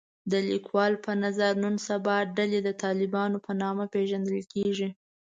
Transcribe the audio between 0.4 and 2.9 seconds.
لیکوال په نظر نن سبا ډلې د